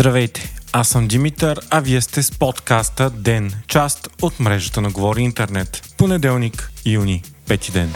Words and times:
Здравейте, 0.00 0.54
аз 0.72 0.88
съм 0.88 1.08
Димитър, 1.08 1.60
а 1.70 1.80
вие 1.80 2.00
сте 2.00 2.22
с 2.22 2.38
подкаста 2.38 3.10
ДЕН, 3.10 3.52
част 3.66 4.08
от 4.22 4.40
мрежата 4.40 4.80
на 4.80 4.90
Говори 4.90 5.22
Интернет. 5.22 5.94
Понеделник, 5.96 6.70
юни, 6.86 7.22
пети 7.48 7.72
ден. 7.72 7.92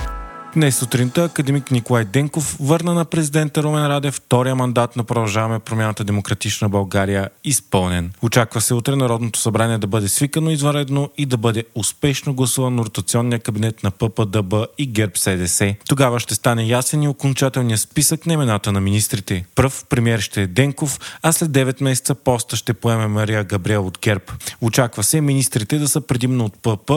Днес 0.55 0.77
сутринта 0.77 1.25
академик 1.25 1.71
Николай 1.71 2.05
Денков 2.05 2.57
върна 2.61 2.95
на 2.95 3.05
президента 3.05 3.63
Румен 3.63 3.87
Раде 3.87 4.11
втория 4.11 4.55
мандат 4.55 4.97
на 4.97 5.05
Продължаваме 5.05 5.59
промяната 5.59 6.05
Демократична 6.05 6.69
България 6.69 7.31
изпълнен. 7.45 8.13
Очаква 8.23 8.61
се 8.61 8.75
утре 8.75 8.97
Народното 8.97 9.39
събрание 9.39 9.79
да 9.79 9.87
бъде 9.87 10.09
свикано 10.09 10.51
извънредно 10.51 11.11
и 11.19 11.27
да 11.27 11.37
бъде 11.37 11.65
успешно 11.75 12.35
гласуван 12.35 12.79
ротационния 12.79 13.39
кабинет 13.39 13.83
на 13.83 13.91
ППДБ 13.91 14.55
и 14.79 14.87
ГЕРБ 14.87 15.13
СДС. 15.17 15.75
Тогава 15.89 16.21
ще 16.21 16.35
стане 16.35 16.67
ясен 16.67 17.03
и 17.03 17.09
окончателният 17.09 17.81
списък 17.81 18.27
на 18.27 18.33
имената 18.33 18.73
на 18.73 18.81
министрите. 18.81 19.45
Пръв 19.55 19.85
премьер 19.89 20.21
ще 20.21 20.43
е 20.43 20.47
Денков, 20.47 21.19
а 21.23 21.33
след 21.33 21.51
9 21.51 21.83
месеца 21.83 22.15
поста 22.15 22.57
ще 22.57 22.75
поеме 22.75 23.07
Мария 23.07 23.45
Габриел 23.45 23.87
от 23.87 23.99
ГЕРБ. 24.03 24.25
Очаква 24.61 25.03
се 25.03 25.21
министрите 25.21 25.79
да 25.79 25.89
са 25.89 26.01
предимно 26.01 26.45
от 26.45 26.55
ПП, 26.63 26.91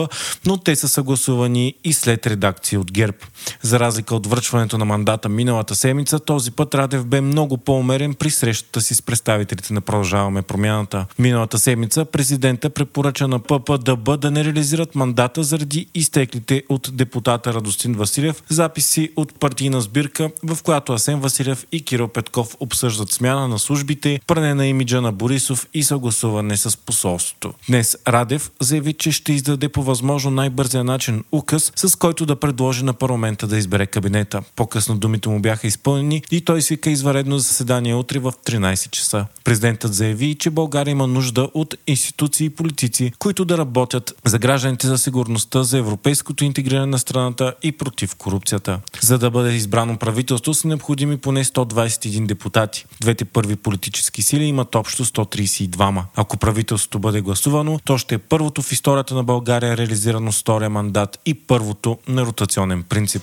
но 0.46 0.56
те 0.56 0.76
са 0.76 0.88
съгласувани 0.88 1.74
и 1.84 1.92
след 1.92 2.26
редакция 2.26 2.80
от 2.80 2.92
ГЕРБ. 2.92 3.16
За 3.62 3.80
разлика 3.80 4.14
от 4.14 4.26
връчването 4.26 4.78
на 4.78 4.84
мандата 4.84 5.28
миналата 5.28 5.74
седмица, 5.74 6.18
този 6.18 6.50
път 6.50 6.74
Радев 6.74 7.06
бе 7.06 7.20
много 7.20 7.56
по-умерен 7.58 8.14
при 8.14 8.30
срещата 8.30 8.80
си 8.80 8.94
с 8.94 9.02
представителите 9.02 9.74
на 9.74 9.80
Продължаваме 9.80 10.42
промяната. 10.42 11.06
Миналата 11.18 11.58
седмица 11.58 12.04
президента 12.04 12.70
препоръча 12.70 13.28
на 13.28 13.38
ППДБ 13.38 14.20
да 14.20 14.30
не 14.30 14.44
реализират 14.44 14.94
мандата 14.94 15.42
заради 15.42 15.86
изтеклите 15.94 16.62
от 16.68 16.90
депутата 16.92 17.54
Радостин 17.54 17.94
Василев 17.94 18.42
записи 18.48 19.12
от 19.16 19.40
партийна 19.40 19.80
сбирка, 19.80 20.30
в 20.42 20.62
която 20.62 20.92
Асен 20.92 21.20
Василев 21.20 21.66
и 21.72 21.84
Кирил 21.84 22.08
Петков 22.08 22.56
обсъждат 22.60 23.12
смяна 23.12 23.48
на 23.48 23.58
службите, 23.58 24.20
пране 24.26 24.54
на 24.54 24.66
имиджа 24.66 25.00
на 25.00 25.12
Борисов 25.12 25.66
и 25.74 25.82
съгласуване 25.82 26.56
с 26.56 26.76
посолството. 26.76 27.54
Днес 27.68 27.96
Радев 28.08 28.50
заяви, 28.60 28.92
че 28.92 29.12
ще 29.12 29.32
издаде 29.32 29.68
по 29.68 29.82
възможно 29.82 30.30
най-бързия 30.30 30.84
начин 30.84 31.24
указ, 31.32 31.72
с 31.76 31.96
който 31.96 32.26
да 32.26 32.36
предложи 32.36 32.84
на 32.84 32.92
парламент 32.92 33.37
парламента 33.38 33.46
да 33.46 33.58
избере 33.58 33.86
кабинета. 33.86 34.42
По-късно 34.56 34.98
думите 34.98 35.28
му 35.28 35.40
бяха 35.40 35.66
изпълнени 35.66 36.22
и 36.30 36.40
той 36.40 36.62
свика 36.62 36.90
изваредно 36.90 37.38
заседание 37.38 37.94
утре 37.94 38.18
в 38.18 38.32
13 38.32 38.90
часа. 38.90 39.26
Президентът 39.44 39.94
заяви, 39.94 40.34
че 40.34 40.50
България 40.50 40.92
има 40.92 41.06
нужда 41.06 41.48
от 41.54 41.74
институции 41.86 42.46
и 42.46 42.50
политици, 42.50 43.12
които 43.18 43.44
да 43.44 43.58
работят 43.58 44.14
за 44.24 44.38
гражданите 44.38 44.86
за 44.86 44.98
сигурността, 44.98 45.62
за 45.62 45.78
европейското 45.78 46.44
интегриране 46.44 46.86
на 46.86 46.98
страната 46.98 47.54
и 47.62 47.72
против 47.72 48.14
корупцията. 48.14 48.80
За 49.02 49.18
да 49.18 49.30
бъде 49.30 49.52
избрано 49.52 49.96
правителство 49.96 50.54
са 50.54 50.68
необходими 50.68 51.16
поне 51.16 51.44
121 51.44 52.26
депутати. 52.26 52.84
Двете 53.00 53.24
първи 53.24 53.56
политически 53.56 54.22
сили 54.22 54.44
имат 54.44 54.74
общо 54.74 55.04
132. 55.04 56.02
Ако 56.16 56.36
правителството 56.36 56.98
бъде 56.98 57.20
гласувано, 57.20 57.80
то 57.84 57.98
ще 57.98 58.14
е 58.14 58.18
първото 58.18 58.62
в 58.62 58.72
историята 58.72 59.14
на 59.14 59.24
България 59.24 59.76
реализирано 59.76 60.32
втория 60.32 60.70
мандат 60.70 61.18
и 61.26 61.34
първото 61.34 61.98
на 62.08 62.26
ротационен 62.26 62.82
принцип. 62.82 63.22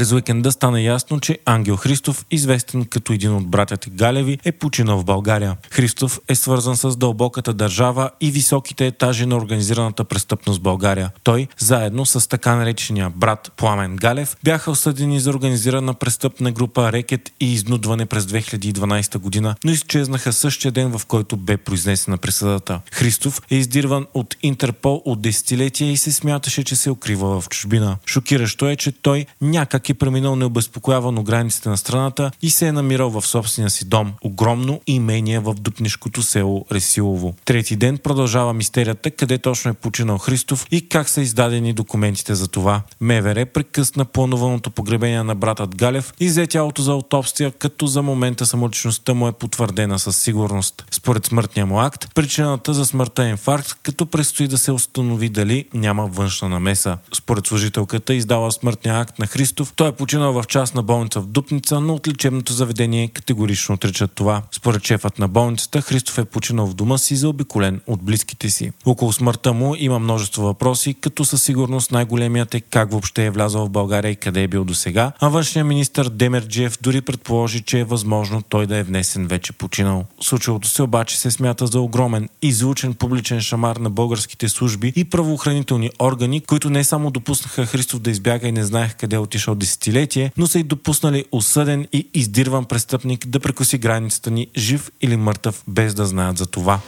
През 0.00 0.12
уикенда 0.12 0.52
стана 0.52 0.80
ясно, 0.80 1.20
че 1.20 1.38
Ангел 1.44 1.76
Христов, 1.76 2.26
известен 2.30 2.84
като 2.84 3.12
един 3.12 3.34
от 3.34 3.46
братята 3.46 3.90
Галеви, 3.90 4.38
е 4.44 4.52
починал 4.52 4.98
в 4.98 5.04
България. 5.04 5.56
Христов 5.70 6.20
е 6.28 6.34
свързан 6.34 6.76
с 6.76 6.96
дълбоката 6.96 7.52
държава 7.52 8.10
и 8.20 8.30
високите 8.30 8.86
етажи 8.86 9.26
на 9.26 9.36
организираната 9.36 10.04
престъпност 10.04 10.58
в 10.58 10.62
България. 10.62 11.10
Той, 11.22 11.48
заедно 11.58 12.06
с 12.06 12.28
така 12.28 12.54
наречения 12.56 13.10
брат 13.10 13.52
Пламен 13.56 13.96
Галев, 13.96 14.36
бяха 14.44 14.70
осъдени 14.70 15.20
за 15.20 15.30
организирана 15.30 15.94
престъпна 15.94 16.52
група 16.52 16.92
Рекет 16.92 17.32
и 17.40 17.52
изнудване 17.52 18.06
през 18.06 18.24
2012 18.24 19.18
година, 19.18 19.54
но 19.64 19.70
изчезнаха 19.70 20.32
същия 20.32 20.72
ден, 20.72 20.98
в 20.98 21.06
който 21.06 21.36
бе 21.36 21.56
произнесена 21.56 22.18
присъдата. 22.18 22.80
Христов 22.92 23.40
е 23.50 23.56
издирван 23.56 24.06
от 24.14 24.36
Интерпол 24.42 25.02
от 25.04 25.20
десетилетия 25.20 25.92
и 25.92 25.96
се 25.96 26.12
смяташе, 26.12 26.64
че 26.64 26.76
се 26.76 26.90
укрива 26.90 27.40
в 27.40 27.48
чужбина. 27.48 27.96
Шокиращо 28.06 28.68
е, 28.68 28.76
че 28.76 28.92
той 28.92 29.26
някак 29.40 29.80
как 29.80 29.89
е 29.90 29.94
преминал 29.94 30.36
необезпокоявано 30.36 31.22
границите 31.22 31.68
на 31.68 31.76
страната 31.76 32.30
и 32.42 32.50
се 32.50 32.66
е 32.66 32.72
намирал 32.72 33.10
в 33.10 33.26
собствения 33.26 33.70
си 33.70 33.88
дом. 33.88 34.12
Огромно 34.22 34.80
имение 34.86 35.38
в 35.38 35.54
Дупнишкото 35.54 36.22
село 36.22 36.66
Ресилово. 36.72 37.34
Трети 37.44 37.76
ден 37.76 37.98
продължава 37.98 38.52
мистерията 38.52 39.10
къде 39.10 39.38
точно 39.38 39.70
е 39.70 39.74
починал 39.74 40.18
Христов 40.18 40.66
и 40.70 40.88
как 40.88 41.08
са 41.08 41.20
издадени 41.20 41.72
документите 41.72 42.34
за 42.34 42.48
това. 42.48 42.82
МВР 43.00 43.46
прекъсна 43.46 44.04
плануваното 44.04 44.70
погребение 44.70 45.22
на 45.22 45.34
братът 45.34 45.76
Галев 45.76 46.14
и 46.20 46.28
взе 46.28 46.46
тялото 46.46 46.82
за 46.82 46.92
аутопсия, 46.92 47.50
като 47.50 47.86
за 47.86 48.02
момента 48.02 48.46
самоличността 48.46 49.14
му 49.14 49.28
е 49.28 49.32
потвърдена 49.32 49.98
със 49.98 50.16
сигурност. 50.16 50.84
Според 50.90 51.26
смъртния 51.26 51.66
му 51.66 51.80
акт, 51.80 52.14
причината 52.14 52.74
за 52.74 52.86
смъртта 52.86 53.24
е 53.24 53.30
инфаркт, 53.30 53.76
като 53.82 54.06
предстои 54.06 54.48
да 54.48 54.58
се 54.58 54.72
установи 54.72 55.28
дали 55.28 55.64
няма 55.74 56.06
външна 56.06 56.48
намеса. 56.48 56.98
Според 57.14 57.46
служителката 57.46 58.14
издала 58.14 58.52
смъртния 58.52 59.00
акт 59.00 59.18
на 59.18 59.26
Христов, 59.26 59.72
той 59.80 59.88
е 59.88 59.92
починал 59.92 60.32
в 60.32 60.46
частна 60.46 60.82
болница 60.82 61.20
в 61.20 61.26
Дупница, 61.26 61.80
но 61.80 61.94
от 61.94 62.08
лечебното 62.08 62.52
заведение 62.52 63.08
категорично 63.08 63.74
отричат 63.74 64.12
това. 64.12 64.42
Според 64.52 64.84
шефът 64.84 65.18
на 65.18 65.28
болницата, 65.28 65.80
Христов 65.80 66.18
е 66.18 66.24
починал 66.24 66.66
в 66.66 66.74
дома 66.74 66.98
си 66.98 67.16
заобиколен 67.16 67.80
от 67.86 68.02
близките 68.02 68.50
си. 68.50 68.72
Около 68.86 69.12
смъртта 69.12 69.52
му 69.52 69.74
има 69.78 69.98
множество 69.98 70.42
въпроси, 70.42 70.94
като 70.94 71.24
със 71.24 71.42
сигурност 71.42 71.92
най-големият 71.92 72.54
е 72.54 72.60
как 72.60 72.90
въобще 72.90 73.26
е 73.26 73.30
влязъл 73.30 73.66
в 73.66 73.70
България 73.70 74.10
и 74.10 74.16
къде 74.16 74.42
е 74.42 74.48
бил 74.48 74.64
до 74.64 74.74
сега, 74.74 75.12
а 75.20 75.28
външният 75.28 75.68
министр 75.68 76.10
Демерджиев 76.10 76.78
дори 76.82 77.00
предположи, 77.00 77.60
че 77.60 77.78
е 77.78 77.84
възможно 77.84 78.42
той 78.42 78.66
да 78.66 78.76
е 78.76 78.82
внесен 78.82 79.26
вече 79.26 79.52
починал. 79.52 80.04
Случилото 80.20 80.68
се 80.68 80.82
обаче 80.82 81.18
се 81.18 81.30
смята 81.30 81.66
за 81.66 81.80
огромен 81.80 82.28
и 82.42 82.54
публичен 82.98 83.40
шамар 83.40 83.76
на 83.76 83.90
българските 83.90 84.48
служби 84.48 84.92
и 84.96 85.04
правоохранителни 85.04 85.90
органи, 86.00 86.40
които 86.40 86.70
не 86.70 86.84
само 86.84 87.10
допуснаха 87.10 87.66
Христов 87.66 88.00
да 88.00 88.10
избяга 88.10 88.48
и 88.48 88.52
не 88.52 88.64
знаех 88.64 88.96
къде 88.96 89.16
е 89.16 89.18
отишъл 89.18 89.54
десетилетие, 89.70 90.32
но 90.36 90.46
са 90.46 90.58
и 90.58 90.62
допуснали 90.62 91.24
осъден 91.32 91.86
и 91.92 92.08
издирван 92.14 92.64
престъпник 92.64 93.26
да 93.26 93.40
прекоси 93.40 93.78
границата 93.78 94.30
ни 94.30 94.46
жив 94.56 94.90
или 95.00 95.16
мъртъв, 95.16 95.64
без 95.68 95.94
да 95.94 96.06
знаят 96.06 96.38
за 96.38 96.46
това. 96.46 96.80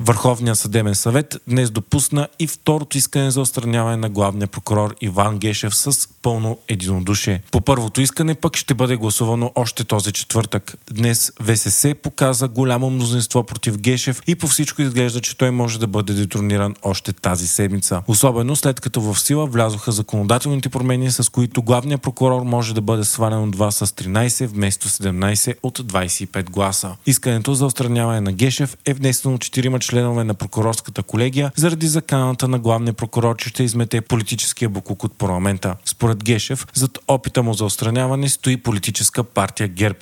Върховният 0.00 0.58
съдебен 0.58 0.94
съвет 0.94 1.36
днес 1.48 1.70
допусна 1.70 2.28
и 2.38 2.46
второто 2.46 2.98
искане 2.98 3.30
за 3.30 3.40
отстраняване 3.40 3.96
на 3.96 4.08
главния 4.08 4.46
прокурор 4.48 4.94
Иван 5.00 5.38
Гешев 5.38 5.74
с 5.74 6.08
пълно 6.22 6.58
единодушие. 6.68 7.42
По 7.50 7.60
първото 7.60 8.00
искане 8.00 8.34
пък 8.34 8.56
ще 8.56 8.74
бъде 8.74 8.96
гласувано 8.96 9.52
още 9.54 9.84
този 9.84 10.12
четвъртък. 10.12 10.74
Днес 10.90 11.32
ВСС 11.42 11.94
показа 11.94 12.48
голямо 12.48 12.90
мнозинство 12.90 13.44
против 13.44 13.78
Гешев 13.78 14.22
и 14.26 14.34
по 14.34 14.46
всичко 14.46 14.82
изглежда, 14.82 15.20
че 15.20 15.36
той 15.36 15.50
може 15.50 15.78
да 15.78 15.86
бъде 15.86 16.12
детрониран 16.12 16.74
още 16.82 17.12
тази 17.12 17.48
седмица. 17.48 18.02
Особено 18.06 18.56
след 18.56 18.80
като 18.80 19.00
в 19.00 19.20
сила 19.20 19.46
влязоха 19.46 19.92
законодателните 19.92 20.68
промени, 20.68 21.10
с 21.10 21.32
които 21.32 21.62
главният 21.62 22.02
прокурор 22.02 22.42
може 22.42 22.74
да 22.74 22.80
бъде 22.80 23.04
свален 23.04 23.42
от 23.42 23.56
2 23.56 23.70
с 23.70 23.86
13 23.86 24.46
вместо 24.46 24.88
17 24.88 25.54
от 25.62 25.78
25 25.78 26.50
гласа. 26.50 26.96
Искането 27.06 27.54
за 27.54 27.66
отстраняване 27.66 28.20
на 28.20 28.32
Гешев 28.32 28.76
е 28.86 28.94
внесено 28.94 29.34
от 29.34 29.40
4 29.40 29.68
членове 29.88 30.24
на 30.24 30.34
прокурорската 30.34 31.02
колегия 31.02 31.52
заради 31.56 31.86
заканата 31.86 32.48
на 32.48 32.58
главния 32.58 32.92
прокурор, 32.92 33.36
че 33.36 33.48
ще 33.48 33.62
измете 33.62 34.00
политическия 34.00 34.68
буклук 34.68 35.04
от 35.04 35.18
парламента. 35.18 35.76
Според 35.84 36.24
Гешев, 36.24 36.66
зад 36.74 36.98
опита 37.08 37.42
му 37.42 37.54
за 37.54 37.64
отстраняване 37.64 38.28
стои 38.28 38.56
политическа 38.56 39.24
партия 39.24 39.68
ГЕРБ. 39.68 39.98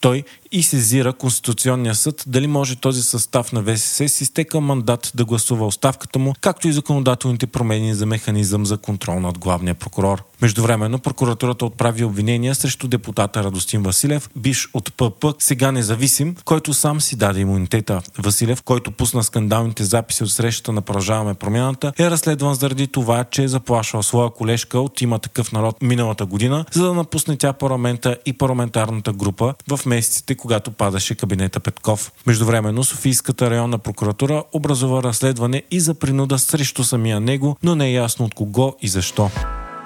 Той 0.00 0.24
и 0.52 0.62
сезира 0.62 1.12
Конституционния 1.12 1.94
съд 1.94 2.24
дали 2.26 2.46
може 2.46 2.76
този 2.76 3.02
състав 3.02 3.52
на 3.52 3.62
ВСС 3.62 4.08
с 4.08 4.20
изтека 4.20 4.60
мандат 4.60 5.12
да 5.14 5.24
гласува 5.24 5.66
оставката 5.66 6.18
му, 6.18 6.34
както 6.40 6.68
и 6.68 6.72
законодателните 6.72 7.46
промени 7.46 7.94
за 7.94 8.06
механизъм 8.06 8.66
за 8.66 8.78
контрол 8.78 9.20
над 9.20 9.38
главния 9.38 9.74
прокурор. 9.74 10.22
Междувременно 10.42 10.98
прокуратурата 10.98 11.66
отправи 11.66 12.04
обвинения 12.04 12.54
срещу 12.54 12.88
депутата 12.88 13.44
Радостин 13.44 13.82
Василев, 13.82 14.30
биш 14.36 14.68
от 14.74 14.92
ПП, 14.96 15.24
сега 15.38 15.72
независим, 15.72 16.36
който 16.44 16.74
сам 16.74 17.00
си 17.00 17.16
даде 17.16 17.40
имунитета. 17.40 18.02
Василев, 18.18 18.62
който 18.62 18.90
пусна 18.90 19.24
скандалните 19.24 19.84
записи 19.84 20.24
от 20.24 20.32
срещата 20.32 20.72
на 20.72 20.82
Продължаваме 20.82 21.34
промяната, 21.34 21.92
е 21.98 22.10
разследван 22.10 22.54
заради 22.54 22.86
това, 22.86 23.24
че 23.24 23.42
е 23.42 23.48
заплашвал 23.48 24.02
своя 24.02 24.30
колежка 24.30 24.80
от 24.80 25.00
има 25.00 25.18
такъв 25.18 25.52
народ 25.52 25.82
миналата 25.82 26.26
година, 26.26 26.64
за 26.72 26.84
да 26.84 26.94
напусне 26.94 27.36
тя 27.36 27.52
парламента 27.52 28.16
и 28.26 28.32
парламентарната 28.32 29.12
група 29.12 29.54
в 29.70 29.86
месеците, 29.86 30.34
когато 30.40 30.70
падаше 30.70 31.14
кабинета 31.14 31.60
Петков. 31.60 32.12
Междувременно 32.26 32.84
Софийската 32.84 33.50
районна 33.50 33.78
прокуратура 33.78 34.44
образува 34.52 35.02
разследване 35.02 35.62
и 35.70 35.80
за 35.80 35.94
принуда 35.94 36.38
срещу 36.38 36.84
самия 36.84 37.20
него, 37.20 37.56
но 37.62 37.74
не 37.74 37.86
е 37.86 37.92
ясно 37.92 38.24
от 38.24 38.34
кого 38.34 38.76
и 38.82 38.88
защо. 38.88 39.30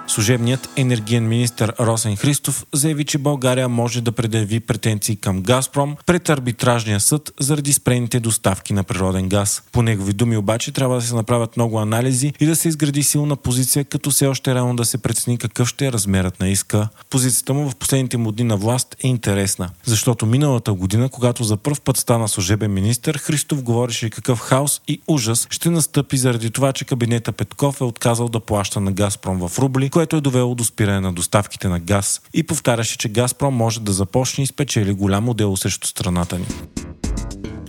Служебният 0.07 0.69
енергиен 0.77 1.29
министр 1.29 1.73
Росен 1.81 2.17
Христов 2.17 2.67
заяви, 2.73 3.05
че 3.05 3.19
България 3.19 3.69
може 3.69 4.01
да 4.01 4.13
предяви 4.13 4.61
претенции 4.61 5.17
към 5.17 5.43
Газпром 5.43 5.97
пред 6.07 6.29
арбитражния 6.29 7.01
съд 7.01 7.33
заради 7.41 7.73
спрените 7.73 8.21
доставки 8.21 8.73
на 8.73 8.85
природен 8.85 9.29
газ. 9.29 9.63
По 9.73 9.83
негови 9.83 10.13
думи 10.13 10.37
обаче 10.37 10.73
трябва 10.73 10.97
да 10.97 11.03
се 11.03 11.15
направят 11.15 11.57
много 11.57 11.79
анализи 11.79 12.33
и 12.41 12.47
да 12.47 12.57
се 12.57 12.69
изгради 12.69 13.03
силна 13.03 13.37
позиция, 13.37 13.85
като 13.85 14.11
все 14.11 14.27
още 14.27 14.55
рано 14.55 14.77
да 14.77 14.85
се 14.85 14.99
прецени 14.99 15.39
какъв 15.39 15.69
ще 15.69 15.87
е 15.87 15.93
размерът 15.93 16.41
на 16.41 16.49
иска. 16.49 16.89
Позицията 17.11 17.55
му 17.55 17.71
в 17.71 17.77
последните 17.77 18.17
му 18.17 18.33
дни 18.33 18.45
на 18.45 18.57
власт 18.57 18.97
е 19.01 19.09
интересна, 19.09 19.71
защото 19.85 20.27
миналата 20.27 20.73
година, 20.73 21.09
когато 21.09 21.45
за 21.45 21.57
първ 21.57 21.77
път 21.85 21.97
стана 21.97 22.29
служебен 22.29 22.73
министр, 22.73 23.19
Христов 23.19 23.63
говореше 23.63 24.11
какъв 24.11 24.41
хаос 24.41 24.81
и 24.89 25.01
ужас 25.09 25.47
ще 25.51 25.71
настъпи 25.71 26.17
заради 26.17 26.51
това, 26.51 26.73
че 26.73 26.85
кабинета 26.85 27.33
Петков 27.33 27.81
е 27.81 27.85
отказал 27.85 28.29
да 28.29 28.41
плаща 28.41 28.81
на 28.81 28.93
Газпром 28.93 29.49
в 29.49 29.59
рубли, 29.59 29.91
което 29.95 30.17
е 30.17 30.21
довело 30.21 30.55
до 30.55 30.65
спиране 30.65 31.01
на 31.01 31.13
доставките 31.13 31.69
на 31.69 31.81
газ 31.81 32.21
и 32.35 32.43
повтаряше, 32.43 32.99
че 32.99 33.09
Газпром 33.09 33.55
може 33.55 33.81
да 33.81 33.93
започне 33.93 34.45
и 34.45 34.47
спечели 34.47 34.93
голямо 34.93 35.35
дело 35.35 35.57
срещу 35.57 35.87
страната 35.87 36.39
ни. 36.39 36.47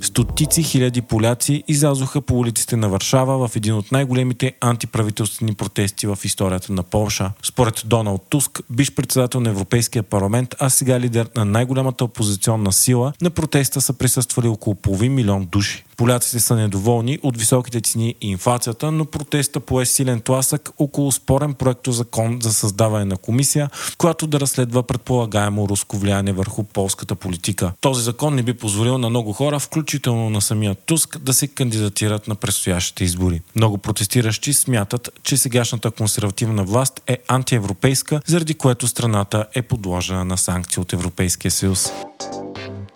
Стотици 0.01 0.63
хиляди 0.63 1.01
поляци 1.01 1.63
излязоха 1.67 2.21
по 2.21 2.39
улиците 2.39 2.75
на 2.75 2.89
Варшава 2.89 3.47
в 3.47 3.55
един 3.55 3.73
от 3.73 3.91
най-големите 3.91 4.53
антиправителствени 4.61 5.53
протести 5.53 6.07
в 6.07 6.17
историята 6.23 6.73
на 6.73 6.83
Полша. 6.83 7.31
Според 7.43 7.81
Доналд 7.85 8.25
Туск, 8.29 8.61
биш 8.69 8.91
председател 8.95 9.39
на 9.39 9.49
Европейския 9.49 10.03
парламент, 10.03 10.55
а 10.59 10.69
сега 10.69 10.99
лидер 10.99 11.29
на 11.35 11.45
най-голямата 11.45 12.03
опозиционна 12.03 12.73
сила, 12.73 13.13
на 13.21 13.29
протеста 13.29 13.81
са 13.81 13.93
присъствали 13.93 14.47
около 14.47 14.75
половин 14.75 15.13
милион 15.13 15.45
души. 15.45 15.85
Поляците 15.97 16.39
са 16.39 16.55
недоволни 16.55 17.19
от 17.23 17.37
високите 17.37 17.81
цени 17.81 18.15
и 18.21 18.29
инфлацията, 18.29 18.91
но 18.91 19.05
протеста 19.05 19.59
пое 19.59 19.85
силен 19.85 20.21
тласък 20.21 20.69
около 20.77 21.11
спорен 21.11 21.53
проекто 21.53 21.91
закон 21.91 22.39
за 22.41 22.53
създаване 22.53 23.05
на 23.05 23.17
комисия, 23.17 23.69
която 23.97 24.27
да 24.27 24.39
разследва 24.39 24.83
предполагаемо 24.83 25.69
руско 25.69 25.97
влияние 25.97 26.33
върху 26.33 26.63
полската 26.63 27.15
политика. 27.15 27.71
Този 27.81 28.03
закон 28.03 28.35
не 28.35 28.43
би 28.43 28.53
позволил 28.53 28.97
на 28.97 29.09
много 29.09 29.33
хора, 29.33 29.59
включително 29.59 30.29
на 30.29 30.41
самия 30.41 30.75
Туск, 30.75 31.19
да 31.19 31.33
се 31.33 31.47
кандидатират 31.47 32.27
на 32.27 32.35
предстоящите 32.35 33.03
избори. 33.03 33.41
Много 33.55 33.77
протестиращи 33.77 34.53
смятат, 34.53 35.09
че 35.23 35.37
сегашната 35.37 35.91
консервативна 35.91 36.63
власт 36.63 37.01
е 37.07 37.17
антиевропейска, 37.27 38.21
заради 38.25 38.53
което 38.53 38.87
страната 38.87 39.45
е 39.55 39.61
подложена 39.61 40.25
на 40.25 40.37
санкции 40.37 40.81
от 40.81 40.93
Европейския 40.93 41.51
съюз. 41.51 41.91